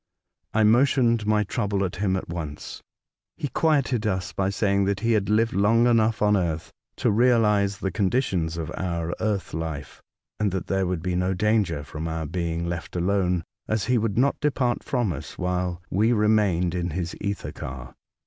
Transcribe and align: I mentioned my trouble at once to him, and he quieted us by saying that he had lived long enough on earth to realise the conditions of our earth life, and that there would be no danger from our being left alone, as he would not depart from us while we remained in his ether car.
I 0.55 0.63
mentioned 0.63 1.27
my 1.27 1.43
trouble 1.43 1.85
at 1.85 1.95
once 2.01 2.01
to 2.01 2.05
him, 2.07 2.15
and 2.47 2.81
he 3.37 3.47
quieted 3.49 4.07
us 4.07 4.33
by 4.33 4.49
saying 4.49 4.85
that 4.85 5.01
he 5.01 5.11
had 5.11 5.29
lived 5.29 5.53
long 5.53 5.85
enough 5.85 6.23
on 6.23 6.35
earth 6.35 6.71
to 6.95 7.11
realise 7.11 7.77
the 7.77 7.91
conditions 7.91 8.57
of 8.57 8.71
our 8.75 9.13
earth 9.19 9.53
life, 9.53 10.01
and 10.39 10.51
that 10.53 10.65
there 10.65 10.87
would 10.87 11.03
be 11.03 11.15
no 11.15 11.35
danger 11.35 11.83
from 11.83 12.07
our 12.07 12.25
being 12.25 12.65
left 12.65 12.95
alone, 12.95 13.43
as 13.67 13.85
he 13.85 13.99
would 13.99 14.17
not 14.17 14.39
depart 14.39 14.83
from 14.83 15.13
us 15.13 15.37
while 15.37 15.83
we 15.91 16.13
remained 16.13 16.73
in 16.73 16.89
his 16.89 17.15
ether 17.19 17.51
car. 17.51 17.93